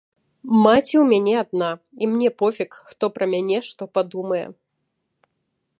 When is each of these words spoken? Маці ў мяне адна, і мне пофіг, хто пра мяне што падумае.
Маці 0.63 0.95
ў 0.99 1.01
мяне 1.11 1.33
адна, 1.43 1.67
і 2.05 2.09
мне 2.15 2.29
пофіг, 2.41 2.71
хто 2.93 3.05
пра 3.19 3.25
мяне 3.33 3.57
што 3.67 3.83
падумае. 3.99 4.45